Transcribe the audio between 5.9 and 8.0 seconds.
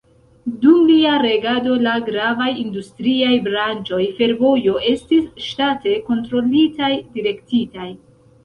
kontrolitaj, direktitaj.